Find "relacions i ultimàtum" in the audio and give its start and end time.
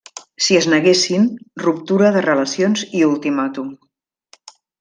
2.29-3.73